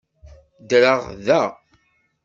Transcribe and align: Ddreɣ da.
Ddreɣ 0.61 0.99
da. 1.25 1.43